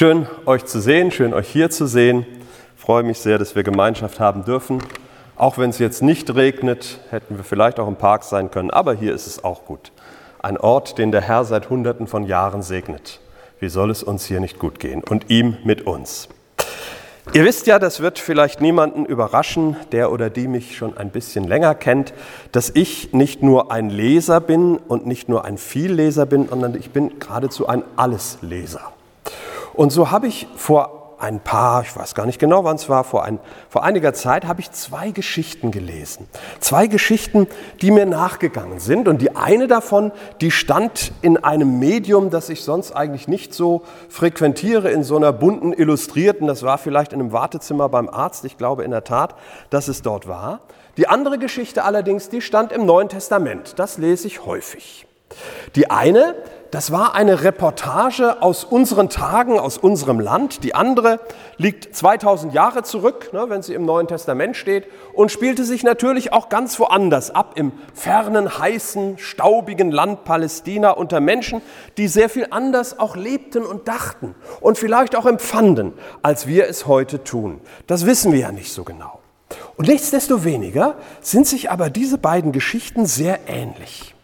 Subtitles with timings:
[0.00, 2.24] Schön, euch zu sehen, schön, euch hier zu sehen.
[2.74, 4.82] Ich freue mich sehr, dass wir Gemeinschaft haben dürfen.
[5.36, 8.94] Auch wenn es jetzt nicht regnet, hätten wir vielleicht auch im Park sein können, aber
[8.94, 9.92] hier ist es auch gut.
[10.38, 13.20] Ein Ort, den der Herr seit Hunderten von Jahren segnet.
[13.58, 15.04] Wie soll es uns hier nicht gut gehen?
[15.04, 16.30] Und ihm mit uns.
[17.34, 21.46] Ihr wisst ja, das wird vielleicht niemanden überraschen, der oder die mich schon ein bisschen
[21.46, 22.14] länger kennt,
[22.52, 26.88] dass ich nicht nur ein Leser bin und nicht nur ein Vielleser bin, sondern ich
[26.88, 28.94] bin geradezu ein Allesleser.
[29.80, 33.02] Und so habe ich vor ein paar, ich weiß gar nicht genau, wann es war,
[33.02, 33.38] vor, ein,
[33.70, 36.28] vor einiger Zeit habe ich zwei Geschichten gelesen.
[36.58, 37.46] Zwei Geschichten,
[37.80, 39.08] die mir nachgegangen sind.
[39.08, 40.12] Und die eine davon,
[40.42, 43.80] die stand in einem Medium, das ich sonst eigentlich nicht so
[44.10, 46.46] frequentiere, in so einer bunten Illustrierten.
[46.46, 48.44] Das war vielleicht in einem Wartezimmer beim Arzt.
[48.44, 49.34] Ich glaube in der Tat,
[49.70, 50.60] dass es dort war.
[50.98, 53.78] Die andere Geschichte allerdings, die stand im Neuen Testament.
[53.78, 55.06] Das lese ich häufig.
[55.74, 56.34] Die eine,
[56.70, 60.62] das war eine Reportage aus unseren Tagen, aus unserem Land.
[60.62, 61.18] Die andere
[61.56, 66.32] liegt 2000 Jahre zurück, ne, wenn sie im Neuen Testament steht, und spielte sich natürlich
[66.32, 71.60] auch ganz woanders ab, im fernen, heißen, staubigen Land Palästina unter Menschen,
[71.96, 76.86] die sehr viel anders auch lebten und dachten und vielleicht auch empfanden, als wir es
[76.86, 77.60] heute tun.
[77.88, 79.18] Das wissen wir ja nicht so genau.
[79.76, 84.14] Und nichtsdestoweniger sind sich aber diese beiden Geschichten sehr ähnlich.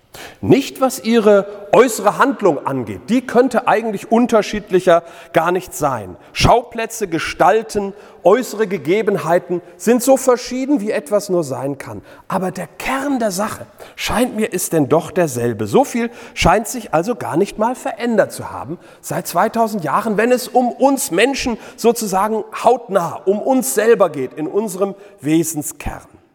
[0.41, 6.17] Nicht was ihre äußere Handlung angeht, die könnte eigentlich unterschiedlicher gar nicht sein.
[6.33, 7.92] Schauplätze, Gestalten,
[8.25, 12.03] äußere Gegebenheiten sind so verschieden, wie etwas nur sein kann.
[12.28, 15.67] Aber der Kern der Sache scheint mir ist denn doch derselbe.
[15.67, 20.33] So viel scheint sich also gar nicht mal verändert zu haben seit 2000 Jahren, wenn
[20.33, 26.25] es um uns Menschen sozusagen hautnah, um uns selber geht, in unserem Wesenskern.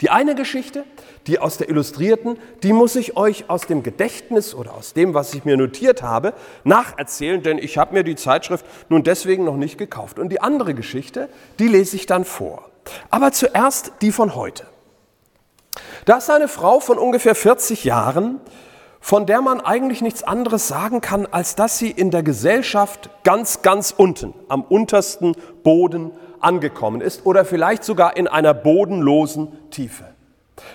[0.00, 0.84] Die eine Geschichte,
[1.26, 5.34] die aus der Illustrierten, die muss ich euch aus dem Gedächtnis oder aus dem, was
[5.34, 6.32] ich mir notiert habe,
[6.64, 10.18] nacherzählen, denn ich habe mir die Zeitschrift nun deswegen noch nicht gekauft.
[10.18, 12.70] Und die andere Geschichte, die lese ich dann vor.
[13.10, 14.64] Aber zuerst die von heute.
[16.06, 18.40] Da ist eine Frau von ungefähr 40 Jahren,
[19.00, 23.62] von der man eigentlich nichts anderes sagen kann, als dass sie in der Gesellschaft ganz,
[23.62, 30.04] ganz unten, am untersten Boden angekommen ist oder vielleicht sogar in einer bodenlosen Tiefe.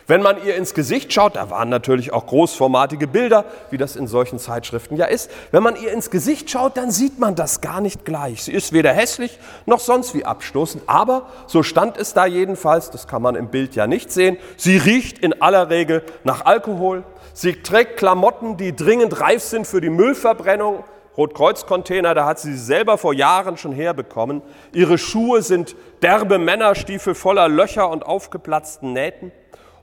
[0.07, 4.07] Wenn man ihr ins Gesicht schaut, da waren natürlich auch großformatige Bilder, wie das in
[4.07, 5.31] solchen Zeitschriften ja ist.
[5.51, 8.43] Wenn man ihr ins Gesicht schaut, dann sieht man das gar nicht gleich.
[8.43, 13.07] Sie ist weder hässlich noch sonst wie abstoßend, aber so stand es da jedenfalls, das
[13.07, 17.03] kann man im Bild ja nicht sehen, sie riecht in aller Regel nach Alkohol,
[17.33, 20.83] sie trägt Klamotten, die dringend reif sind für die Müllverbrennung,
[21.17, 24.41] Rotkreuzcontainer, da hat sie sie selber vor Jahren schon herbekommen.
[24.73, 29.31] Ihre Schuhe sind derbe Männerstiefel voller Löcher und aufgeplatzten Nähten.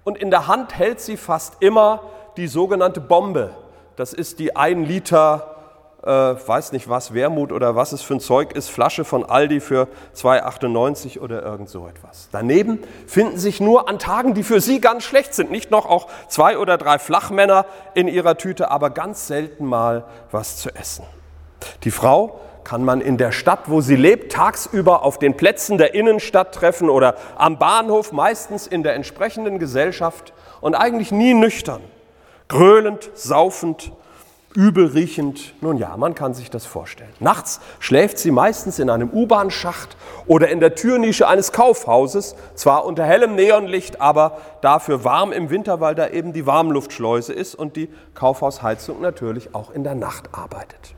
[0.05, 2.03] Und in der Hand hält sie fast immer
[2.37, 3.51] die sogenannte Bombe.
[3.97, 5.57] Das ist die ein Liter,
[6.03, 9.61] äh, weiß nicht was, Wermut oder was es für ein Zeug ist, Flasche von Aldi
[9.61, 12.29] für 2,98 oder irgend so etwas.
[12.33, 16.09] Daneben finden sich nur an Tagen, die für sie ganz schlecht sind, nicht noch auch
[16.29, 21.05] zwei oder drei Flachmänner in ihrer Tüte, aber ganz selten mal was zu essen.
[21.85, 25.95] Die Frau kann man in der Stadt, wo sie lebt, tagsüber auf den Plätzen der
[25.95, 31.81] Innenstadt treffen oder am Bahnhof, meistens in der entsprechenden Gesellschaft und eigentlich nie nüchtern,
[32.49, 33.93] gröhlend, saufend,
[34.55, 35.55] übelriechend.
[35.63, 37.13] Nun ja, man kann sich das vorstellen.
[37.21, 39.97] Nachts schläft sie meistens in einem U-Bahn-Schacht
[40.27, 45.81] oder in der Türnische eines Kaufhauses, zwar unter hellem Neonlicht, aber dafür warm im Winter,
[45.81, 50.95] weil da eben die Warmluftschleuse ist und die Kaufhausheizung natürlich auch in der Nacht arbeitet.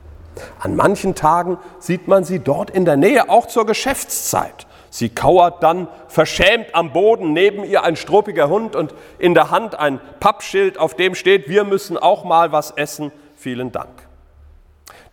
[0.59, 4.67] An manchen Tagen sieht man sie dort in der Nähe, auch zur Geschäftszeit.
[4.89, 9.77] Sie kauert dann verschämt am Boden, neben ihr ein struppiger Hund und in der Hand
[9.77, 13.89] ein Pappschild, auf dem steht, wir müssen auch mal was essen, vielen Dank.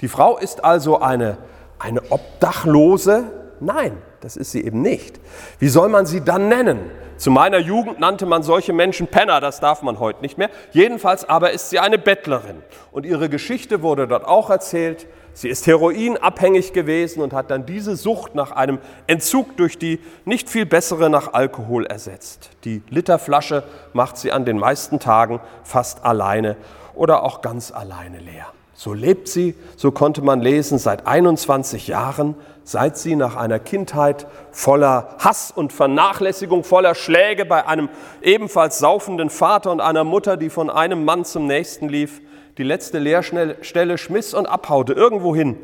[0.01, 1.39] Die Frau ist also eine,
[1.79, 3.33] eine Obdachlose?
[3.59, 5.21] Nein, das ist sie eben nicht.
[5.59, 6.91] Wie soll man sie dann nennen?
[7.23, 10.51] Zu meiner Jugend nannte man solche Menschen Penner, das darf man heute nicht mehr.
[10.73, 12.65] Jedenfalls aber ist sie eine Bettlerin.
[12.91, 15.07] Und ihre Geschichte wurde dort auch erzählt.
[15.33, 20.51] Sie ist heroinabhängig gewesen und hat dann diese Sucht nach einem Entzug durch die nicht
[20.51, 22.51] viel bessere nach Alkohol ersetzt.
[22.65, 26.57] Die Literflasche macht sie an den meisten Tagen fast alleine
[26.93, 28.49] oder auch ganz alleine leer.
[28.75, 32.35] So lebt sie, so konnte man lesen, seit 21 Jahren
[32.65, 37.89] seit sie nach einer Kindheit voller Hass und Vernachlässigung, voller Schläge bei einem
[38.23, 42.21] ebenfalls saufenden Vater und einer Mutter, die von einem Mann zum nächsten lief,
[42.59, 45.59] die letzte Lehrstelle schmiss und abhaute irgendwohin.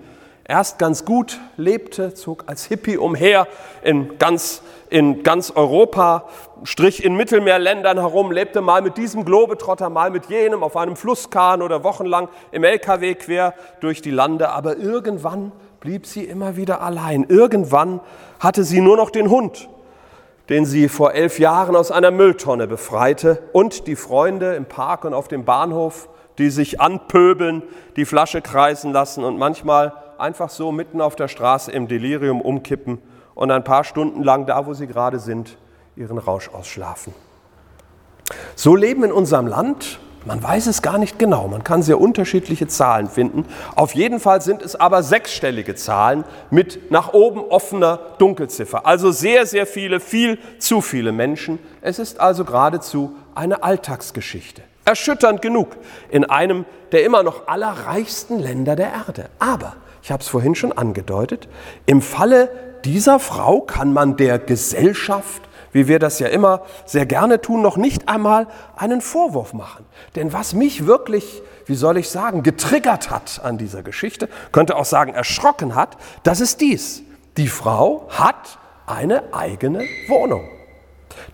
[0.50, 3.46] Erst ganz gut lebte, zog als Hippie umher
[3.82, 6.26] in ganz, in ganz Europa,
[6.62, 11.60] strich in Mittelmeerländern herum, lebte mal mit diesem Globetrotter, mal mit jenem auf einem Flusskahn
[11.60, 14.48] oder wochenlang im LKW quer durch die Lande.
[14.48, 17.24] Aber irgendwann blieb sie immer wieder allein.
[17.24, 18.00] Irgendwann
[18.40, 19.68] hatte sie nur noch den Hund,
[20.48, 25.14] den sie vor elf Jahren aus einer Mülltonne befreite, und die Freunde im Park und
[25.14, 26.08] auf dem Bahnhof,
[26.38, 27.62] die sich anpöbeln,
[27.96, 32.98] die Flasche kreisen lassen und manchmal einfach so mitten auf der Straße im Delirium umkippen
[33.34, 35.58] und ein paar Stunden lang da, wo sie gerade sind,
[35.96, 37.14] ihren Rausch ausschlafen.
[38.54, 42.68] So leben in unserem Land man weiß es gar nicht genau, man kann sehr unterschiedliche
[42.68, 43.46] Zahlen finden.
[43.74, 48.86] Auf jeden Fall sind es aber sechsstellige Zahlen mit nach oben offener Dunkelziffer.
[48.86, 51.58] Also sehr, sehr viele, viel zu viele Menschen.
[51.80, 54.60] Es ist also geradezu eine Alltagsgeschichte.
[54.84, 55.76] Erschütternd genug
[56.10, 59.30] in einem der immer noch allerreichsten Länder der Erde.
[59.38, 61.48] Aber, ich habe es vorhin schon angedeutet,
[61.86, 62.50] im Falle
[62.84, 67.76] dieser Frau kann man der Gesellschaft wie wir das ja immer sehr gerne tun, noch
[67.76, 69.84] nicht einmal einen Vorwurf machen.
[70.16, 74.84] Denn was mich wirklich, wie soll ich sagen, getriggert hat an dieser Geschichte, könnte auch
[74.84, 77.02] sagen erschrocken hat, das ist dies.
[77.36, 80.48] Die Frau hat eine eigene Wohnung.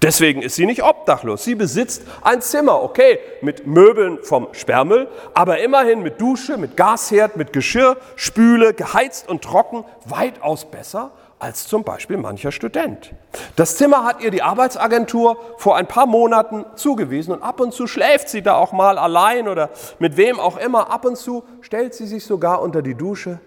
[0.03, 1.45] Deswegen ist sie nicht obdachlos.
[1.45, 7.37] Sie besitzt ein Zimmer, okay, mit Möbeln vom Sperrmüll, aber immerhin mit Dusche, mit Gasherd,
[7.37, 11.13] mit Geschirr, Spüle, geheizt und trocken, weitaus besser
[11.45, 13.13] als zum Beispiel mancher Student.
[13.55, 17.87] Das Zimmer hat ihr die Arbeitsagentur vor ein paar Monaten zugewiesen und ab und zu
[17.87, 19.69] schläft sie da auch mal allein oder
[19.99, 20.91] mit wem auch immer.
[20.91, 23.41] Ab und zu stellt sie sich sogar unter die Dusche,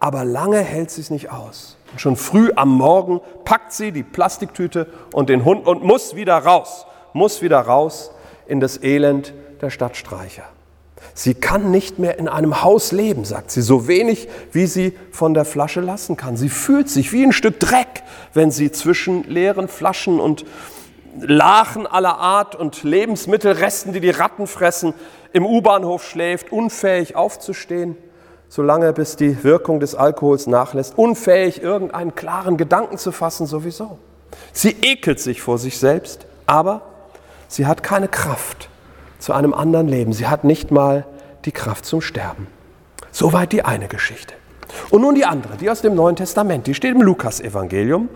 [0.00, 1.76] aber lange hält sie es nicht aus.
[1.92, 6.36] Und schon früh am Morgen packt sie die Plastiktüte und den Hund und muss wieder
[6.36, 8.10] raus, muss wieder raus
[8.46, 10.53] in das Elend der Stadtstreicher.
[11.16, 15.32] Sie kann nicht mehr in einem Haus leben, sagt sie, so wenig wie sie von
[15.32, 16.36] der Flasche lassen kann.
[16.36, 18.02] Sie fühlt sich wie ein Stück Dreck,
[18.32, 20.44] wenn sie zwischen leeren Flaschen und
[21.20, 24.92] Lachen aller Art und Lebensmittelresten, die die Ratten fressen,
[25.32, 27.96] im U-Bahnhof schläft, unfähig aufzustehen,
[28.48, 33.98] solange bis die Wirkung des Alkohols nachlässt, unfähig irgendeinen klaren Gedanken zu fassen sowieso.
[34.52, 36.82] Sie ekelt sich vor sich selbst, aber
[37.46, 38.68] sie hat keine Kraft
[39.24, 40.12] zu einem anderen Leben.
[40.12, 41.06] Sie hat nicht mal
[41.46, 42.46] die Kraft zum Sterben.
[43.10, 44.34] Soweit die eine Geschichte.
[44.90, 46.66] Und nun die andere, die aus dem Neuen Testament.
[46.66, 48.10] Die steht im Lukas-Evangelium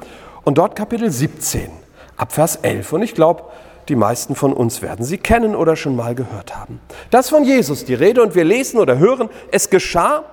[0.44, 1.70] und dort Kapitel 17,
[2.18, 2.92] Abvers 11.
[2.92, 3.44] Und ich glaube,
[3.88, 6.78] die meisten von uns werden sie kennen oder schon mal gehört haben.
[7.10, 10.24] Das von Jesus die Rede und wir lesen oder hören, es geschah,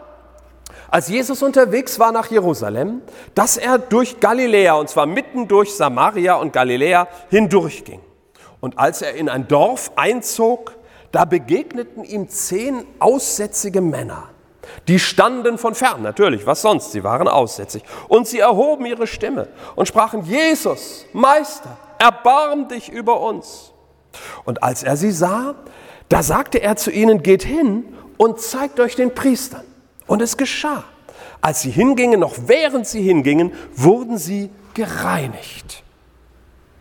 [0.91, 3.01] als Jesus unterwegs war nach Jerusalem,
[3.33, 8.01] dass er durch Galiläa, und zwar mitten durch Samaria und Galiläa, hindurchging.
[8.59, 10.75] Und als er in ein Dorf einzog,
[11.11, 14.29] da begegneten ihm zehn aussätzige Männer.
[14.87, 17.83] Die standen von fern, natürlich, was sonst, sie waren aussätzig.
[18.07, 23.71] Und sie erhoben ihre Stimme und sprachen, Jesus, Meister, erbarm dich über uns.
[24.43, 25.55] Und als er sie sah,
[26.09, 29.63] da sagte er zu ihnen, geht hin und zeigt euch den Priestern.
[30.07, 30.83] Und es geschah.
[31.41, 35.83] Als sie hingingen, noch während sie hingingen, wurden sie gereinigt.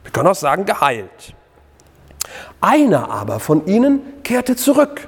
[0.03, 1.35] Wir können auch sagen, geheilt.
[2.65, 5.07] Einer aber von ihnen kehrte zurück,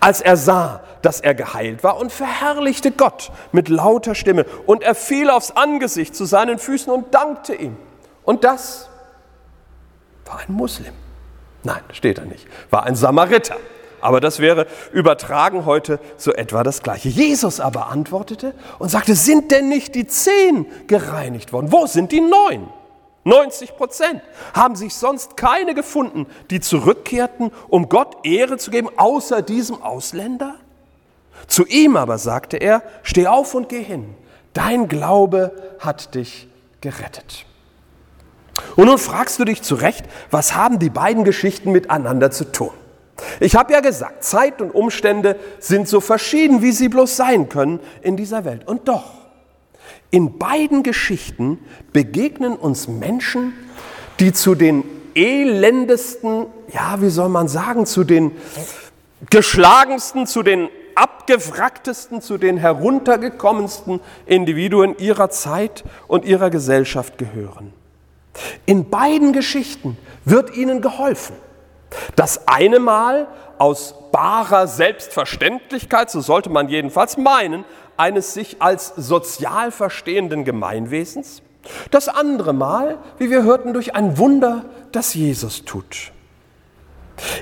[0.00, 4.46] als er sah, dass er geheilt war und verherrlichte Gott mit lauter Stimme.
[4.64, 7.76] Und er fiel aufs Angesicht zu seinen Füßen und dankte ihm.
[8.22, 8.88] Und das
[10.24, 10.94] war ein Muslim.
[11.62, 12.46] Nein, steht da nicht.
[12.70, 13.56] War ein Samariter.
[14.00, 17.10] Aber das wäre übertragen heute so etwa das Gleiche.
[17.10, 21.70] Jesus aber antwortete und sagte, sind denn nicht die zehn gereinigt worden?
[21.70, 22.66] Wo sind die neun?
[23.24, 29.42] 90 Prozent haben sich sonst keine gefunden, die zurückkehrten, um Gott Ehre zu geben, außer
[29.42, 30.56] diesem Ausländer?
[31.46, 34.14] Zu ihm aber sagte er, steh auf und geh hin,
[34.52, 36.48] dein Glaube hat dich
[36.80, 37.46] gerettet.
[38.76, 42.70] Und nun fragst du dich zu Recht, was haben die beiden Geschichten miteinander zu tun?
[43.40, 47.80] Ich habe ja gesagt, Zeit und Umstände sind so verschieden, wie sie bloß sein können
[48.02, 48.66] in dieser Welt.
[48.66, 49.23] Und doch,
[50.10, 51.58] in beiden Geschichten
[51.92, 53.52] begegnen uns Menschen,
[54.20, 58.32] die zu den elendesten, ja, wie soll man sagen, zu den
[59.30, 67.72] geschlagensten, zu den abgewracktesten, zu den heruntergekommensten Individuen ihrer Zeit und ihrer Gesellschaft gehören.
[68.66, 71.36] In beiden Geschichten wird ihnen geholfen.
[72.16, 77.64] Das eine Mal aus barer Selbstverständlichkeit, so sollte man jedenfalls meinen,
[77.96, 81.42] eines sich als sozial verstehenden Gemeinwesens.
[81.90, 86.12] Das andere Mal, wie wir hörten, durch ein Wunder, das Jesus tut.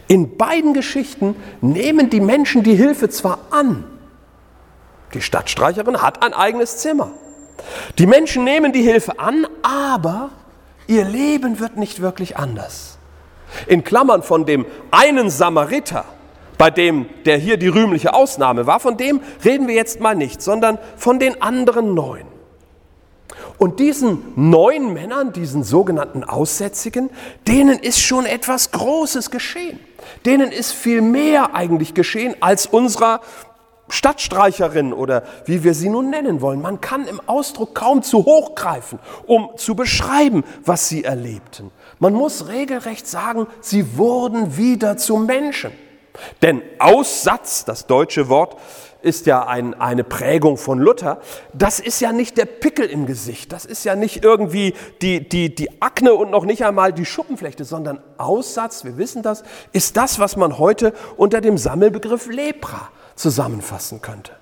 [0.07, 3.85] In beiden Geschichten nehmen die Menschen die Hilfe zwar an,
[5.15, 7.11] die Stadtstreicherin hat ein eigenes Zimmer.
[7.99, 10.31] Die Menschen nehmen die Hilfe an, aber
[10.87, 12.99] ihr Leben wird nicht wirklich anders.
[13.67, 16.05] In Klammern von dem einen Samariter
[16.62, 20.40] bei dem, der hier die rühmliche Ausnahme war, von dem reden wir jetzt mal nicht,
[20.40, 22.23] sondern von den anderen neun.
[23.59, 27.11] Und diesen neun Männern, diesen sogenannten Aussätzigen,
[27.49, 29.81] denen ist schon etwas Großes geschehen.
[30.25, 33.23] Denen ist viel mehr eigentlich geschehen als unserer
[33.88, 36.62] Stadtstreicherin oder wie wir sie nun nennen wollen.
[36.62, 41.73] Man kann im Ausdruck kaum zu hoch greifen, um zu beschreiben, was sie erlebten.
[41.99, 45.73] Man muss regelrecht sagen, sie wurden wieder zu Menschen.
[46.42, 48.57] Denn Aussatz, das deutsche Wort,
[49.02, 51.21] ist ja ein, eine Prägung von Luther.
[51.52, 55.54] Das ist ja nicht der Pickel im Gesicht, das ist ja nicht irgendwie die, die,
[55.54, 59.42] die Akne und noch nicht einmal die Schuppenflechte, sondern Aussatz, wir wissen das,
[59.73, 64.33] ist das, was man heute unter dem Sammelbegriff Lepra zusammenfassen könnte.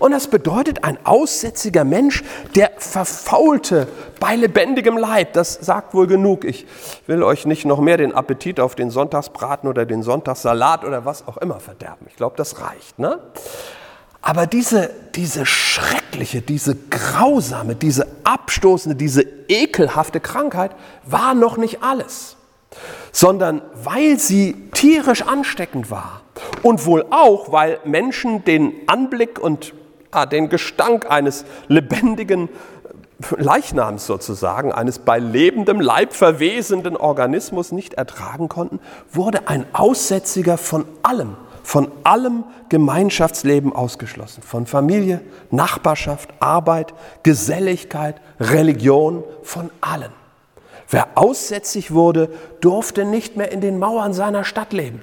[0.00, 3.88] Und das bedeutet ein aussätziger Mensch, der verfaulte
[4.20, 5.32] bei lebendigem Leib.
[5.34, 6.44] Das sagt wohl genug.
[6.44, 6.66] Ich
[7.06, 11.26] will euch nicht noch mehr den Appetit auf den Sonntagsbraten oder den Sonntagssalat oder was
[11.26, 12.06] auch immer verderben.
[12.08, 12.98] Ich glaube, das reicht.
[12.98, 13.18] Ne?
[14.22, 20.72] Aber diese, diese schreckliche, diese grausame, diese abstoßende, diese ekelhafte Krankheit
[21.04, 22.36] war noch nicht alles,
[23.12, 26.22] sondern weil sie tierisch ansteckend war
[26.66, 29.72] und wohl auch, weil Menschen den Anblick und
[30.10, 32.48] ah, den Gestank eines lebendigen
[33.36, 38.80] Leichnams sozusagen, eines bei lebendem Leib verwesenden Organismus nicht ertragen konnten,
[39.12, 44.40] wurde ein Aussätziger von allem von allem Gemeinschaftsleben ausgeschlossen.
[44.40, 45.20] Von Familie,
[45.50, 46.94] Nachbarschaft, Arbeit,
[47.24, 50.12] Geselligkeit, Religion, von allen.
[50.88, 52.28] Wer aussätzig wurde,
[52.60, 55.02] durfte nicht mehr in den Mauern seiner Stadt leben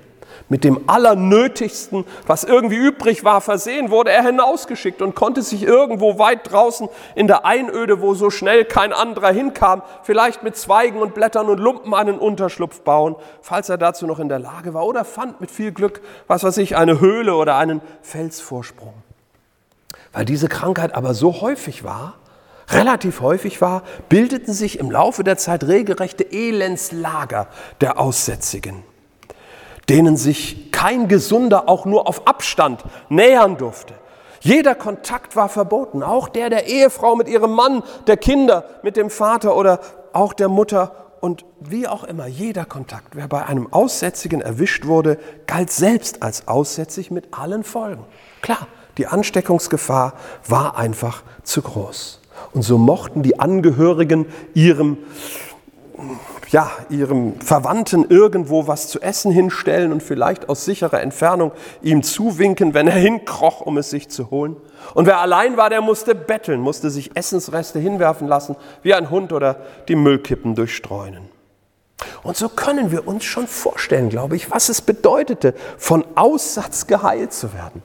[0.49, 6.19] mit dem Allernötigsten, was irgendwie übrig war, versehen, wurde er hinausgeschickt und konnte sich irgendwo
[6.19, 11.13] weit draußen in der Einöde, wo so schnell kein anderer hinkam, vielleicht mit Zweigen und
[11.13, 15.05] Blättern und Lumpen einen Unterschlupf bauen, falls er dazu noch in der Lage war, oder
[15.05, 18.93] fand mit viel Glück, was weiß ich, eine Höhle oder einen Felsvorsprung.
[20.11, 22.15] Weil diese Krankheit aber so häufig war,
[22.69, 27.47] relativ häufig war, bildeten sich im Laufe der Zeit regelrechte Elendslager
[27.81, 28.83] der Aussätzigen
[29.89, 33.93] denen sich kein Gesunder auch nur auf Abstand nähern durfte.
[34.41, 39.09] Jeder Kontakt war verboten, auch der der Ehefrau mit ihrem Mann, der Kinder mit dem
[39.09, 39.79] Vater oder
[40.11, 43.15] auch der Mutter und wie auch immer, jeder Kontakt.
[43.15, 48.03] Wer bei einem Aussätzigen erwischt wurde, galt selbst als aussätzig mit allen Folgen.
[48.41, 50.13] Klar, die Ansteckungsgefahr
[50.45, 52.19] war einfach zu groß.
[52.53, 54.97] Und so mochten die Angehörigen ihrem
[56.49, 62.73] ja, ihrem Verwandten irgendwo was zu essen hinstellen und vielleicht aus sicherer Entfernung ihm zuwinken,
[62.73, 64.57] wenn er hinkroch, um es sich zu holen.
[64.93, 69.31] Und wer allein war, der musste betteln, musste sich Essensreste hinwerfen lassen, wie ein Hund
[69.31, 69.57] oder
[69.87, 71.29] die Müllkippen durchstreunen.
[72.23, 77.33] Und so können wir uns schon vorstellen, glaube ich, was es bedeutete, von Aussatz geheilt
[77.33, 77.81] zu werden.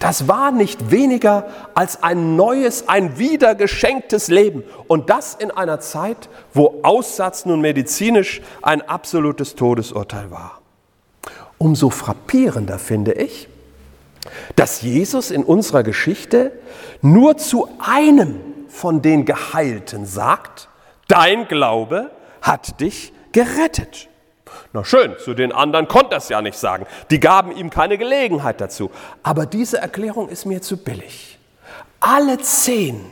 [0.00, 4.64] Das war nicht weniger als ein neues, ein wiedergeschenktes Leben.
[4.88, 10.62] Und das in einer Zeit, wo Aussatz nun medizinisch ein absolutes Todesurteil war.
[11.58, 13.48] Umso frappierender finde ich,
[14.56, 16.52] dass Jesus in unserer Geschichte
[17.02, 20.70] nur zu einem von den Geheilten sagt,
[21.08, 24.09] dein Glaube hat dich gerettet.
[24.72, 26.86] Na schön, zu den anderen konnte er es ja nicht sagen.
[27.10, 28.90] Die gaben ihm keine Gelegenheit dazu.
[29.22, 31.38] Aber diese Erklärung ist mir zu billig.
[31.98, 33.04] Alle zehn,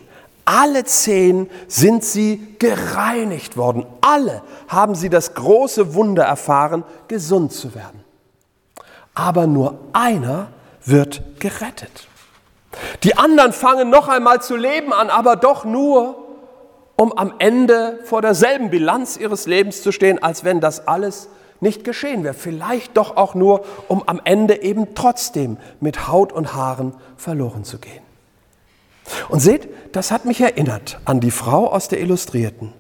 [0.44, 3.86] alle zehn sind sie gereinigt worden.
[4.00, 8.04] Alle haben sie das große Wunder erfahren, gesund zu werden.
[9.14, 10.48] Aber nur einer
[10.84, 12.06] wird gerettet.
[13.02, 16.24] Die anderen fangen noch einmal zu leben an, aber doch nur,
[16.94, 21.28] um am Ende vor derselben Bilanz ihres Lebens zu stehen, als wenn das alles
[21.60, 22.34] nicht geschehen wäre.
[22.34, 27.78] Vielleicht doch auch nur, um am Ende eben trotzdem mit Haut und Haaren verloren zu
[27.78, 28.02] gehen.
[29.28, 32.72] Und seht, das hat mich erinnert an die Frau aus der Illustrierten.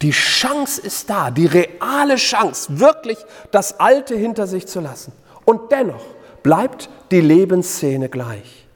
[0.00, 3.18] Die Chance ist da, die reale Chance, wirklich
[3.50, 5.12] das Alte hinter sich zu lassen.
[5.44, 6.04] Und dennoch
[6.42, 8.66] bleibt die Lebensszene gleich.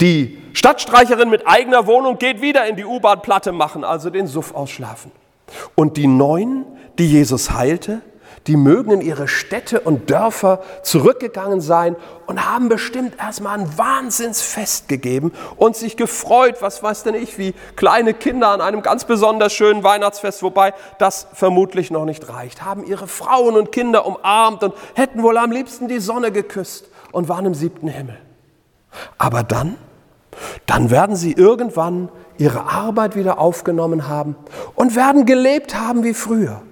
[0.00, 5.12] Die Stadtstreicherin mit eigener Wohnung geht wieder in die U-Bahn-Platte machen, also den Suff ausschlafen.
[5.74, 6.66] Und die Neun,
[6.98, 8.02] die Jesus heilte,
[8.46, 11.96] die mögen in ihre Städte und Dörfer zurückgegangen sein
[12.26, 17.54] und haben bestimmt erstmal ein Wahnsinnsfest gegeben und sich gefreut, was weiß denn ich, wie
[17.76, 22.84] kleine Kinder an einem ganz besonders schönen Weihnachtsfest, wobei das vermutlich noch nicht reicht, haben
[22.84, 27.46] ihre Frauen und Kinder umarmt und hätten wohl am liebsten die Sonne geküsst und waren
[27.46, 28.18] im siebten Himmel.
[29.16, 29.76] Aber dann,
[30.66, 34.36] dann werden sie irgendwann ihre Arbeit wieder aufgenommen haben
[34.74, 36.62] und werden gelebt haben wie früher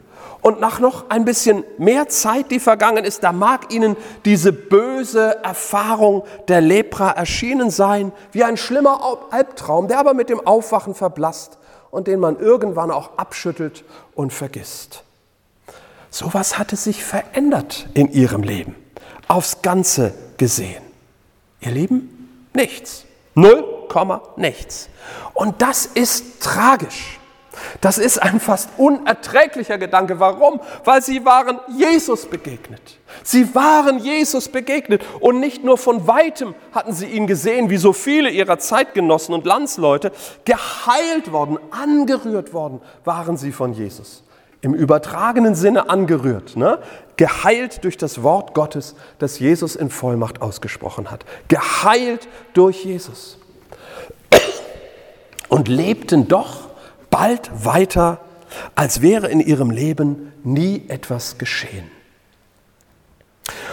[0.42, 5.42] Und nach noch ein bisschen mehr Zeit, die vergangen ist, da mag Ihnen diese böse
[5.44, 11.58] Erfahrung der Lepra erschienen sein, wie ein schlimmer Albtraum, der aber mit dem Aufwachen verblasst
[11.92, 13.84] und den man irgendwann auch abschüttelt
[14.16, 15.04] und vergisst.
[16.10, 18.74] Sowas hatte sich verändert in Ihrem Leben,
[19.28, 20.82] aufs Ganze gesehen.
[21.60, 23.04] Ihr Lieben, nichts.
[23.34, 24.88] Null Komma nichts.
[25.34, 27.20] Und das ist tragisch.
[27.80, 30.20] Das ist ein fast unerträglicher Gedanke.
[30.20, 30.60] Warum?
[30.84, 32.98] Weil sie waren Jesus begegnet.
[33.22, 37.92] Sie waren Jesus begegnet und nicht nur von weitem hatten sie ihn gesehen, wie so
[37.92, 40.12] viele ihrer Zeitgenossen und Landsleute,
[40.44, 44.22] geheilt worden, angerührt worden waren sie von Jesus.
[44.60, 46.78] Im übertragenen Sinne angerührt, ne?
[47.16, 51.24] geheilt durch das Wort Gottes, das Jesus in Vollmacht ausgesprochen hat.
[51.48, 53.38] Geheilt durch Jesus.
[55.48, 56.71] Und lebten doch
[57.12, 58.18] bald weiter,
[58.74, 61.88] als wäre in ihrem Leben nie etwas geschehen.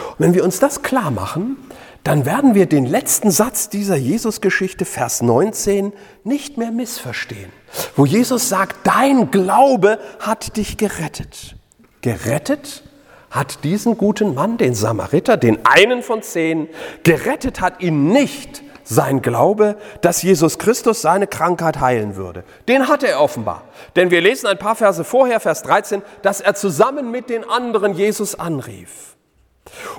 [0.09, 1.57] Und wenn wir uns das klar machen,
[2.03, 5.93] dann werden wir den letzten Satz dieser Jesus-Geschichte, Vers 19,
[6.23, 7.51] nicht mehr missverstehen,
[7.95, 11.55] wo Jesus sagt, dein Glaube hat dich gerettet.
[12.01, 12.83] Gerettet
[13.31, 16.67] hat diesen guten Mann, den Samariter, den einen von zehn,
[17.03, 22.43] gerettet hat ihn nicht sein Glaube, dass Jesus Christus seine Krankheit heilen würde.
[22.67, 23.63] Den hatte er offenbar.
[23.95, 27.93] Denn wir lesen ein paar Verse vorher, Vers 13, dass er zusammen mit den anderen
[27.93, 29.15] Jesus anrief.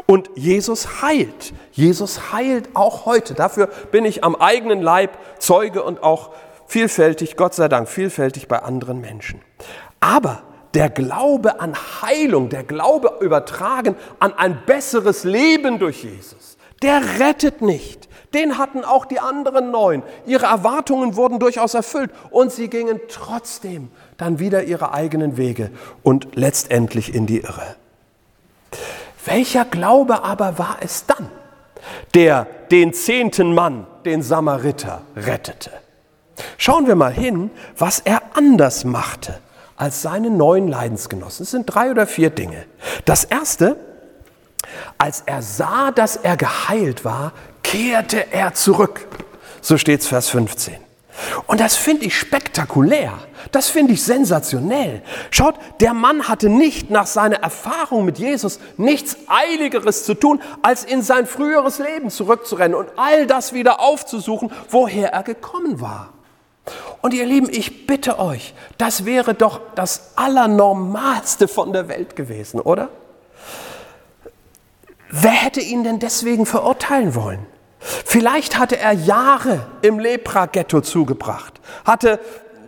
[0.06, 1.52] Und Jesus heilt.
[1.70, 3.34] Jesus heilt auch heute.
[3.34, 6.30] Dafür bin ich am eigenen Leib Zeuge und auch
[6.66, 9.40] vielfältig, Gott sei Dank, vielfältig bei anderen Menschen.
[10.00, 10.42] Aber
[10.74, 17.62] der Glaube an Heilung, der Glaube übertragen an ein besseres Leben durch Jesus, der rettet
[17.62, 18.09] nicht.
[18.34, 20.02] Den hatten auch die anderen neun.
[20.24, 25.70] Ihre Erwartungen wurden durchaus erfüllt und sie gingen trotzdem dann wieder ihre eigenen Wege
[26.02, 27.76] und letztendlich in die Irre.
[29.24, 31.28] Welcher Glaube aber war es dann,
[32.14, 35.72] der den zehnten Mann, den Samariter, rettete?
[36.56, 39.40] Schauen wir mal hin, was er anders machte
[39.76, 41.44] als seine neuen Leidensgenossen.
[41.44, 42.64] Es sind drei oder vier Dinge.
[43.06, 43.76] Das erste,
[44.98, 49.06] als er sah, dass er geheilt war, kehrte er zurück.
[49.60, 50.76] So steht es Vers 15.
[51.46, 53.12] Und das finde ich spektakulär.
[53.52, 55.02] Das finde ich sensationell.
[55.30, 60.84] Schaut, der Mann hatte nicht nach seiner Erfahrung mit Jesus nichts Eiligeres zu tun, als
[60.84, 66.12] in sein früheres Leben zurückzurennen und all das wieder aufzusuchen, woher er gekommen war.
[67.02, 72.60] Und ihr Lieben, ich bitte euch, das wäre doch das Allernormalste von der Welt gewesen,
[72.60, 72.90] oder?
[75.10, 77.44] Wer hätte ihn denn deswegen verurteilen wollen?
[77.80, 82.20] Vielleicht hatte er Jahre im Lepra-Ghetto zugebracht, hatte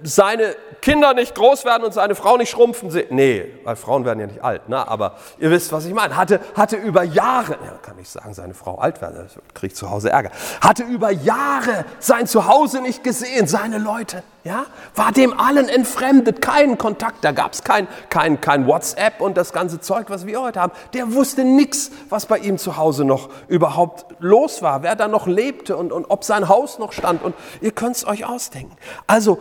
[0.03, 3.07] seine Kinder nicht groß werden und seine Frau nicht schrumpfen sehen.
[3.11, 4.87] Nee, weil Frauen werden ja nicht alt, ne?
[4.87, 6.17] aber ihr wisst, was ich meine.
[6.17, 10.11] Hatte, hatte über Jahre, ja, kann ich sagen, seine Frau alt werden, kriegt zu Hause
[10.11, 10.31] Ärger.
[10.61, 14.67] Hatte über Jahre sein Zuhause nicht gesehen, seine Leute, ja?
[14.97, 19.53] War dem allen entfremdet, keinen Kontakt, da gab es kein, kein, kein WhatsApp und das
[19.53, 20.73] ganze Zeug, was wir heute haben.
[20.95, 25.29] Der wusste nichts, was bei ihm zu Hause noch überhaupt los war, wer da noch
[25.29, 28.77] lebte und, und ob sein Haus noch stand und ihr könnt es euch ausdenken.
[29.07, 29.39] Also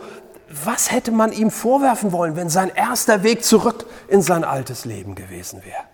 [0.64, 5.14] was hätte man ihm vorwerfen wollen, wenn sein erster Weg zurück in sein altes Leben
[5.14, 5.84] gewesen wäre?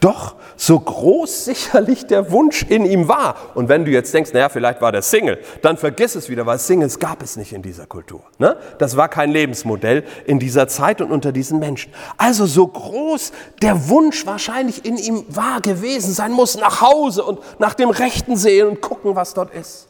[0.00, 4.48] Doch so groß sicherlich der Wunsch in ihm war, und wenn du jetzt denkst, naja,
[4.48, 7.86] vielleicht war der Single, dann vergiss es wieder, weil Singles gab es nicht in dieser
[7.86, 8.22] Kultur.
[8.38, 8.56] Ne?
[8.78, 11.92] Das war kein Lebensmodell in dieser Zeit und unter diesen Menschen.
[12.16, 17.40] Also so groß der Wunsch wahrscheinlich in ihm war gewesen sein muss, nach Hause und
[17.58, 19.88] nach dem Rechten sehen und gucken, was dort ist.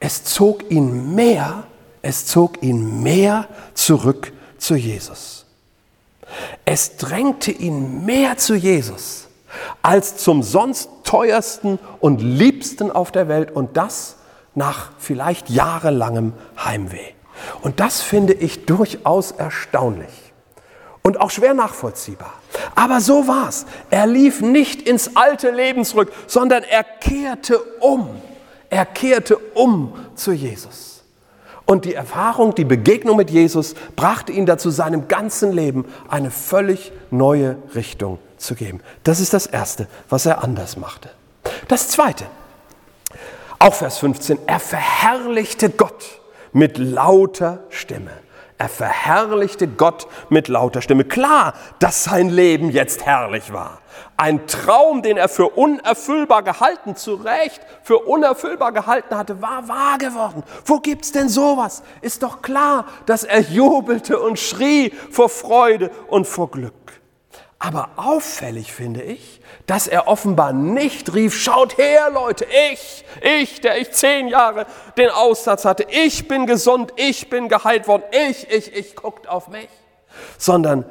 [0.00, 1.64] Es zog ihn mehr
[2.02, 5.46] es zog ihn mehr zurück zu Jesus.
[6.64, 9.28] Es drängte ihn mehr zu Jesus
[9.82, 14.16] als zum sonst teuersten und liebsten auf der Welt und das
[14.54, 17.12] nach vielleicht jahrelangem Heimweh.
[17.62, 20.10] Und das finde ich durchaus erstaunlich
[21.02, 22.34] und auch schwer nachvollziehbar.
[22.74, 23.66] Aber so war's.
[23.90, 28.20] Er lief nicht ins alte Leben zurück, sondern er kehrte um.
[28.68, 30.87] Er kehrte um zu Jesus.
[31.70, 36.92] Und die Erfahrung, die Begegnung mit Jesus brachte ihn dazu, seinem ganzen Leben eine völlig
[37.10, 38.80] neue Richtung zu geben.
[39.04, 41.10] Das ist das Erste, was er anders machte.
[41.68, 42.24] Das Zweite,
[43.58, 46.20] auch Vers 15, er verherrlichte Gott
[46.54, 48.12] mit lauter Stimme.
[48.60, 51.04] Er verherrlichte Gott mit lauter Stimme.
[51.04, 53.78] Klar, dass sein Leben jetzt herrlich war.
[54.16, 59.98] Ein Traum, den er für unerfüllbar gehalten, zu Recht für unerfüllbar gehalten hatte, war wahr
[59.98, 60.42] geworden.
[60.64, 61.84] Wo gibt's denn sowas?
[62.00, 66.97] Ist doch klar, dass er jubelte und schrie vor Freude und vor Glück.
[67.60, 73.78] Aber auffällig finde ich, dass er offenbar nicht rief, schaut her Leute, ich, ich, der
[73.78, 74.66] ich zehn Jahre
[74.96, 79.48] den Aussatz hatte, ich bin gesund, ich bin geheilt worden, ich, ich, ich, guckt auf
[79.48, 79.68] mich.
[80.38, 80.84] Sondern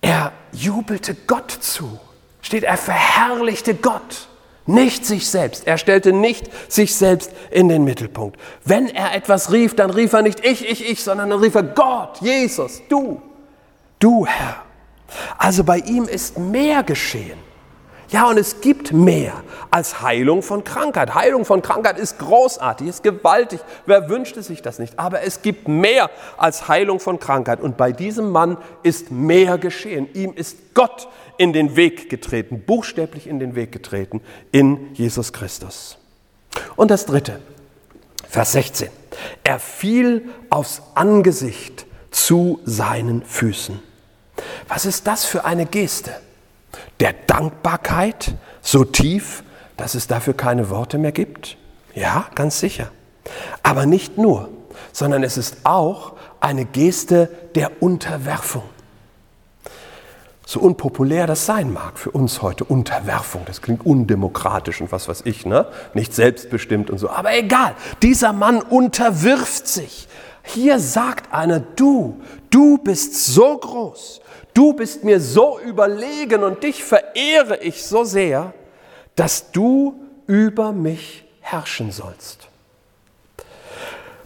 [0.00, 2.00] er jubelte Gott zu.
[2.40, 4.28] Steht, er verherrlichte Gott,
[4.64, 5.66] nicht sich selbst.
[5.66, 8.40] Er stellte nicht sich selbst in den Mittelpunkt.
[8.64, 11.62] Wenn er etwas rief, dann rief er nicht ich, ich, ich, sondern dann rief er
[11.62, 13.20] Gott, Jesus, du,
[13.98, 14.69] du Herr.
[15.38, 17.38] Also bei ihm ist mehr geschehen.
[18.10, 19.34] Ja, und es gibt mehr
[19.70, 21.14] als Heilung von Krankheit.
[21.14, 23.60] Heilung von Krankheit ist großartig, ist gewaltig.
[23.86, 24.98] Wer wünschte sich das nicht?
[24.98, 27.60] Aber es gibt mehr als Heilung von Krankheit.
[27.60, 30.08] Und bei diesem Mann ist mehr geschehen.
[30.12, 34.20] Ihm ist Gott in den Weg getreten, buchstäblich in den Weg getreten,
[34.50, 35.96] in Jesus Christus.
[36.74, 37.38] Und das dritte,
[38.28, 38.88] Vers 16.
[39.44, 43.89] Er fiel aufs Angesicht zu seinen Füßen.
[44.68, 46.12] Was ist das für eine Geste?
[47.00, 49.42] Der Dankbarkeit so tief,
[49.76, 51.56] dass es dafür keine Worte mehr gibt?
[51.94, 52.90] Ja, ganz sicher.
[53.62, 54.48] Aber nicht nur,
[54.92, 58.62] sondern es ist auch eine Geste der Unterwerfung.
[60.46, 65.22] So unpopulär das sein mag für uns heute, Unterwerfung, das klingt undemokratisch und was weiß
[65.24, 65.68] ich, ne?
[65.94, 67.08] nicht selbstbestimmt und so.
[67.08, 70.08] Aber egal, dieser Mann unterwirft sich.
[70.54, 74.20] Hier sagt einer, du, du bist so groß,
[74.54, 78.52] Du bist mir so überlegen und dich verehre ich so sehr,
[79.14, 79.94] dass du
[80.26, 82.48] über mich herrschen sollst.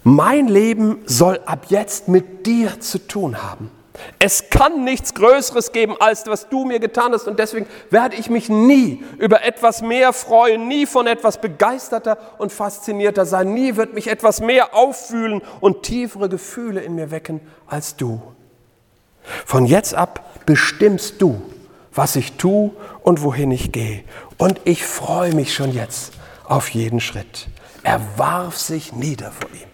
[0.03, 3.71] Mein Leben soll ab jetzt mit dir zu tun haben.
[4.19, 7.27] Es kann nichts Größeres geben, als was du mir getan hast.
[7.27, 12.51] Und deswegen werde ich mich nie über etwas mehr freuen, nie von etwas begeisterter und
[12.51, 13.53] faszinierter sein.
[13.53, 18.21] Nie wird mich etwas mehr auffühlen und tiefere Gefühle in mir wecken als du.
[19.45, 21.41] Von jetzt ab bestimmst du,
[21.93, 24.03] was ich tue und wohin ich gehe.
[24.37, 27.47] Und ich freue mich schon jetzt auf jeden Schritt.
[27.83, 29.69] Er warf sich nieder vor ihm.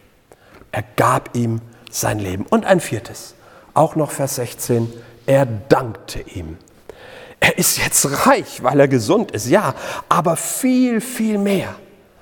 [0.72, 2.46] Er gab ihm sein Leben.
[2.50, 3.36] Und ein viertes,
[3.74, 4.92] auch noch Vers 16,
[5.26, 6.58] er dankte ihm.
[7.40, 9.74] Er ist jetzt reich, weil er gesund ist, ja,
[10.10, 11.76] aber viel, viel mehr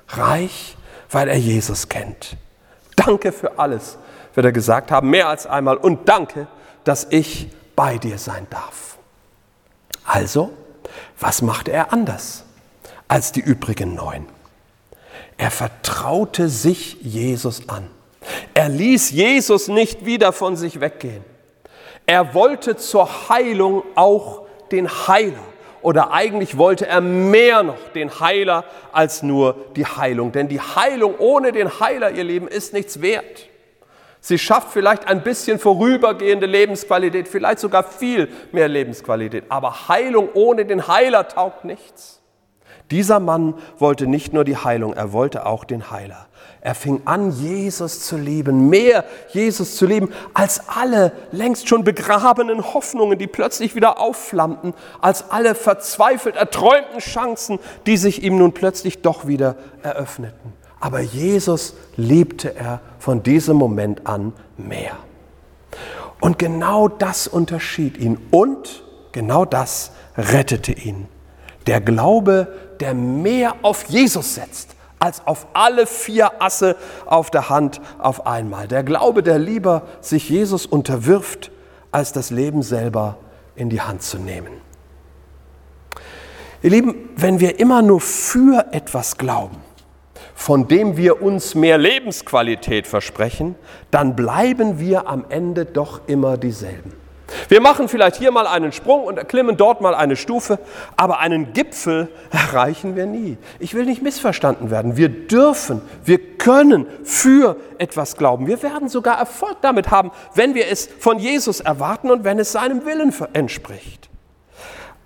[0.08, 0.78] reich,
[1.12, 2.38] weil er Jesus kennt.
[2.96, 3.98] Danke für alles,
[4.34, 5.78] wird er gesagt haben, mehr als einmal.
[5.78, 6.48] Und danke,
[6.84, 8.98] dass ich bei dir sein darf.
[10.06, 10.52] Also,
[11.20, 12.44] was machte er anders
[13.08, 14.26] als die übrigen neun?
[15.38, 17.90] Er vertraute sich Jesus an.
[18.54, 21.24] Er ließ Jesus nicht wieder von sich weggehen.
[22.10, 25.44] Er wollte zur Heilung auch den Heiler.
[25.84, 30.32] Oder eigentlich wollte er mehr noch den Heiler als nur die Heilung.
[30.32, 33.48] Denn die Heilung ohne den Heiler, ihr Leben, ist nichts wert.
[34.22, 39.44] Sie schafft vielleicht ein bisschen vorübergehende Lebensqualität, vielleicht sogar viel mehr Lebensqualität.
[39.50, 42.24] Aber Heilung ohne den Heiler taugt nichts.
[42.90, 46.26] Dieser Mann wollte nicht nur die Heilung, er wollte auch den Heiler.
[46.62, 52.74] Er fing an, Jesus zu lieben, mehr Jesus zu lieben als alle längst schon begrabenen
[52.74, 59.02] Hoffnungen, die plötzlich wieder aufflammten, als alle verzweifelt erträumten Chancen, die sich ihm nun plötzlich
[59.02, 60.54] doch wieder eröffneten.
[60.82, 64.98] Aber Jesus liebte er von diesem Moment an mehr.
[66.20, 71.08] Und genau das unterschied ihn und genau das rettete ihn.
[71.68, 77.82] Der Glaube, der mehr auf Jesus setzt als auf alle vier Asse auf der Hand
[77.98, 78.68] auf einmal.
[78.68, 81.52] Der Glaube, der lieber sich Jesus unterwirft,
[81.92, 83.18] als das Leben selber
[83.56, 84.62] in die Hand zu nehmen.
[86.62, 89.58] Ihr Lieben, wenn wir immer nur für etwas glauben,
[90.36, 93.56] von dem wir uns mehr Lebensqualität versprechen,
[93.92, 96.94] dann bleiben wir am Ende doch immer dieselben.
[97.48, 100.60] Wir machen vielleicht hier mal einen Sprung und erklimmen dort mal eine Stufe,
[100.96, 103.38] aber einen Gipfel erreichen wir nie.
[103.60, 104.98] Ich will nicht missverstanden werden.
[104.98, 108.48] Wir dürfen, wir können für etwas glauben.
[108.48, 112.52] Wir werden sogar Erfolg damit haben, wenn wir es von Jesus erwarten und wenn es
[112.52, 114.10] seinem Willen entspricht.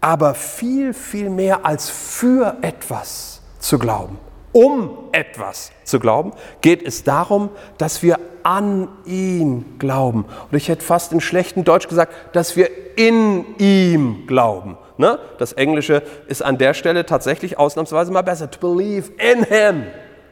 [0.01, 4.17] Aber viel, viel mehr als für etwas zu glauben
[4.53, 10.25] um etwas zu glauben, geht es darum, dass wir an ihn glauben.
[10.51, 14.77] Und ich hätte fast in schlechtem Deutsch gesagt, dass wir in ihm glauben.
[14.97, 15.17] Ne?
[15.39, 18.51] Das Englische ist an der Stelle tatsächlich ausnahmsweise mal besser.
[18.51, 19.83] To believe in him.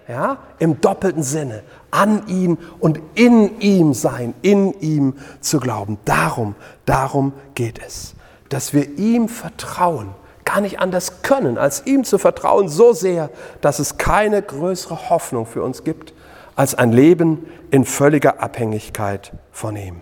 [0.07, 0.37] Ja?
[0.59, 1.63] Im doppelten Sinne.
[1.89, 5.97] An ihn und in ihm sein, in ihm zu glauben.
[6.05, 6.55] Darum,
[6.85, 8.15] darum geht es.
[8.49, 10.13] Dass wir ihm vertrauen
[10.51, 13.29] gar nicht anders können, als ihm zu vertrauen, so sehr,
[13.61, 16.13] dass es keine größere Hoffnung für uns gibt,
[16.55, 20.01] als ein Leben in völliger Abhängigkeit von ihm.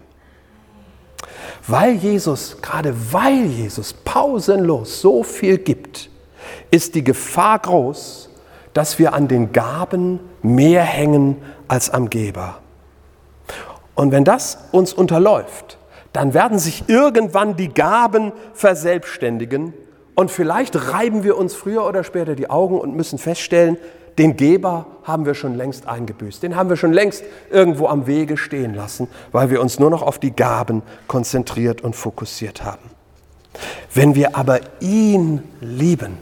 [1.68, 6.10] Weil Jesus, gerade weil Jesus pausenlos so viel gibt,
[6.72, 8.30] ist die Gefahr groß,
[8.74, 12.58] dass wir an den Gaben mehr hängen als am Geber.
[13.94, 15.78] Und wenn das uns unterläuft,
[16.12, 19.74] dann werden sich irgendwann die Gaben verselbstständigen
[20.20, 23.78] und vielleicht reiben wir uns früher oder später die Augen und müssen feststellen,
[24.18, 28.36] den Geber haben wir schon längst eingebüßt, den haben wir schon längst irgendwo am Wege
[28.36, 32.84] stehen lassen, weil wir uns nur noch auf die Gaben konzentriert und fokussiert haben.
[33.94, 36.18] Wenn wir aber ihn lieben,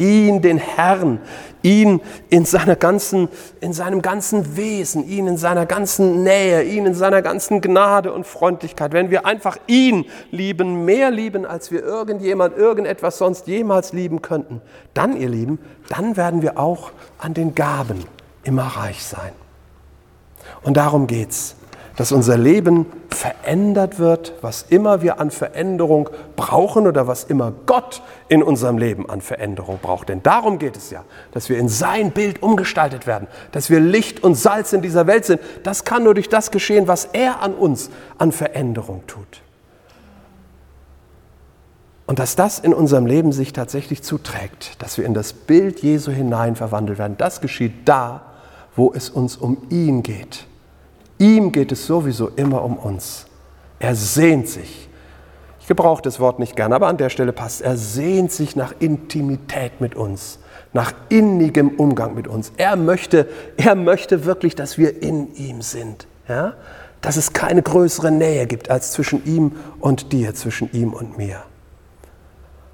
[0.00, 1.20] ihn, den Herrn,
[1.62, 3.28] ihn in, seiner ganzen,
[3.60, 8.26] in seinem ganzen Wesen, ihn in seiner ganzen Nähe, ihn in seiner ganzen Gnade und
[8.26, 14.22] Freundlichkeit, wenn wir einfach ihn lieben, mehr lieben, als wir irgendjemand, irgendetwas sonst jemals lieben
[14.22, 14.62] könnten,
[14.94, 15.58] dann, ihr Lieben,
[15.88, 18.04] dann werden wir auch an den Gaben
[18.42, 19.32] immer reich sein.
[20.62, 21.56] Und darum geht's
[22.00, 28.00] dass unser Leben verändert wird, was immer wir an Veränderung brauchen oder was immer Gott
[28.30, 30.08] in unserem Leben an Veränderung braucht.
[30.08, 34.24] Denn darum geht es ja, dass wir in sein Bild umgestaltet werden, dass wir Licht
[34.24, 35.42] und Salz in dieser Welt sind.
[35.62, 39.42] Das kann nur durch das geschehen, was er an uns an Veränderung tut.
[42.06, 46.10] Und dass das in unserem Leben sich tatsächlich zuträgt, dass wir in das Bild Jesu
[46.12, 48.22] hinein verwandelt werden, das geschieht da,
[48.74, 50.46] wo es uns um ihn geht
[51.20, 53.26] Ihm geht es sowieso immer um uns.
[53.78, 54.88] Er sehnt sich.
[55.60, 57.60] Ich gebrauche das Wort nicht gern, aber an der Stelle passt.
[57.60, 60.38] Er sehnt sich nach Intimität mit uns,
[60.72, 62.52] nach innigem Umgang mit uns.
[62.56, 63.28] Er möchte,
[63.58, 66.06] er möchte wirklich, dass wir in ihm sind.
[66.26, 66.54] Ja?
[67.02, 71.42] Dass es keine größere Nähe gibt als zwischen ihm und dir, zwischen ihm und mir.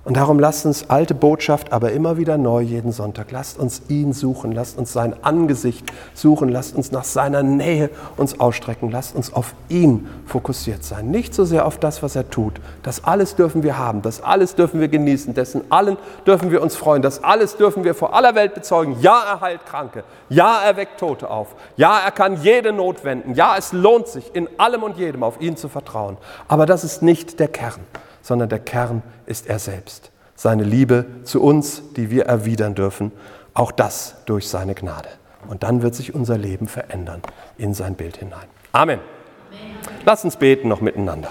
[0.07, 3.33] Und darum lasst uns alte Botschaft, aber immer wieder neu jeden Sonntag.
[3.33, 8.39] Lasst uns ihn suchen, lasst uns sein Angesicht suchen, lasst uns nach seiner Nähe uns
[8.39, 11.11] ausstrecken, lasst uns auf ihn fokussiert sein.
[11.11, 12.53] Nicht so sehr auf das, was er tut.
[12.85, 16.77] Das alles dürfen wir haben, das alles dürfen wir genießen, dessen allen dürfen wir uns
[16.77, 18.97] freuen, das alles dürfen wir vor aller Welt bezeugen.
[19.01, 23.35] Ja, er heilt Kranke, ja, er weckt Tote auf, ja, er kann jede Not wenden,
[23.35, 26.17] ja, es lohnt sich, in allem und jedem auf ihn zu vertrauen.
[26.47, 27.81] Aber das ist nicht der Kern
[28.27, 30.11] sondern der Kern ist er selbst.
[30.35, 33.13] Seine Liebe zu uns, die wir erwidern dürfen,
[33.55, 35.09] auch das durch seine Gnade.
[35.47, 37.23] Und dann wird sich unser Leben verändern
[37.57, 38.49] in sein Bild hinein.
[38.73, 38.99] Amen.
[40.05, 41.31] Lass uns beten noch miteinander.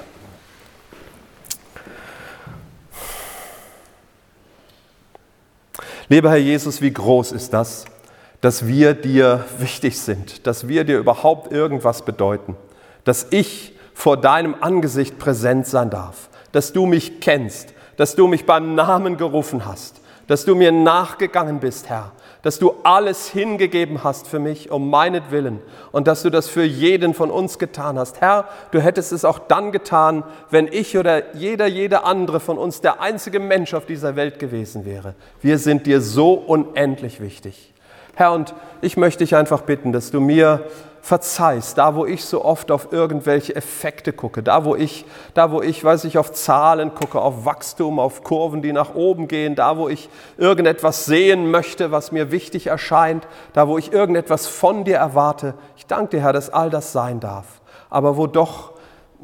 [6.08, 7.84] Lieber Herr Jesus, wie groß ist das,
[8.40, 12.56] dass wir dir wichtig sind, dass wir dir überhaupt irgendwas bedeuten,
[13.04, 18.46] dass ich vor deinem Angesicht präsent sein darf, dass du mich kennst, dass du mich
[18.46, 22.14] beim Namen gerufen hast, dass du mir nachgegangen bist, Herr,
[22.44, 25.60] dass du alles hingegeben hast für mich um meinetwillen
[25.92, 28.22] und dass du das für jeden von uns getan hast.
[28.22, 32.80] Herr, du hättest es auch dann getan, wenn ich oder jeder, jeder andere von uns
[32.80, 35.14] der einzige Mensch auf dieser Welt gewesen wäre.
[35.42, 37.74] Wir sind dir so unendlich wichtig.
[38.14, 40.64] Herr, und ich möchte dich einfach bitten, dass du mir
[41.06, 45.62] verzeihst, da wo ich so oft auf irgendwelche Effekte gucke, da wo ich, da wo
[45.62, 49.78] ich, weiß ich, auf Zahlen gucke, auf Wachstum, auf Kurven, die nach oben gehen, da
[49.78, 54.98] wo ich irgendetwas sehen möchte, was mir wichtig erscheint, da wo ich irgendetwas von dir
[54.98, 55.54] erwarte.
[55.78, 58.74] Ich danke dir, Herr, dass all das sein darf, aber wo doch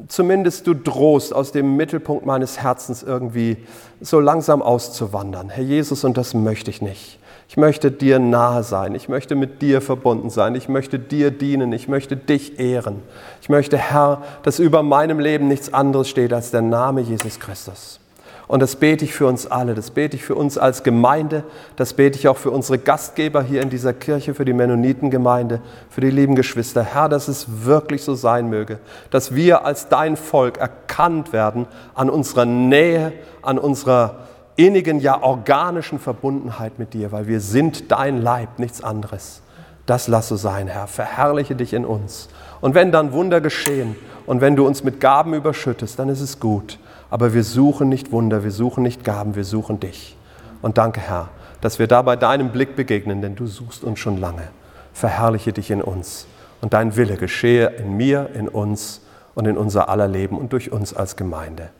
[0.06, 3.56] zumindest du drohst, aus dem Mittelpunkt meines Herzens irgendwie
[4.00, 5.48] so langsam auszuwandern.
[5.48, 7.18] Herr Jesus, und das möchte ich nicht.
[7.52, 8.94] Ich möchte dir nahe sein.
[8.94, 10.54] Ich möchte mit dir verbunden sein.
[10.54, 11.70] Ich möchte dir dienen.
[11.74, 13.02] Ich möchte dich ehren.
[13.42, 18.00] Ich möchte, Herr, dass über meinem Leben nichts anderes steht als der Name Jesus Christus.
[18.48, 19.74] Und das bete ich für uns alle.
[19.74, 21.44] Das bete ich für uns als Gemeinde.
[21.76, 25.60] Das bete ich auch für unsere Gastgeber hier in dieser Kirche, für die Mennonitengemeinde,
[25.90, 26.82] für die lieben Geschwister.
[26.82, 28.78] Herr, dass es wirklich so sein möge,
[29.10, 33.12] dass wir als dein Volk erkannt werden an unserer Nähe,
[33.42, 34.20] an unserer
[34.56, 39.42] innigen, ja organischen Verbundenheit mit dir, weil wir sind dein Leib, nichts anderes.
[39.86, 40.86] Das lass so sein, Herr.
[40.86, 42.28] Verherrliche dich in uns.
[42.60, 46.38] Und wenn dann Wunder geschehen und wenn du uns mit Gaben überschüttest, dann ist es
[46.38, 46.78] gut.
[47.10, 50.16] Aber wir suchen nicht Wunder, wir suchen nicht Gaben, wir suchen dich.
[50.62, 51.28] Und danke, Herr,
[51.60, 54.48] dass wir dabei deinem Blick begegnen, denn du suchst uns schon lange.
[54.92, 56.26] Verherrliche dich in uns.
[56.60, 59.00] Und dein Wille geschehe in mir, in uns
[59.34, 61.70] und in unser aller Leben und durch uns als Gemeinde.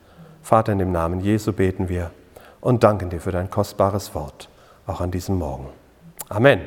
[0.42, 2.10] Vater, in dem Namen Jesu beten wir
[2.62, 4.48] und danken dir für dein kostbares Wort,
[4.86, 5.68] auch an diesem Morgen.
[6.30, 6.62] Amen.